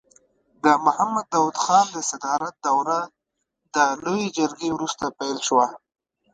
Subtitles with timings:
[0.63, 2.99] د محمد داود خان د صدارت دوره
[3.75, 5.67] د لويې جرګې وروسته پیل شوه.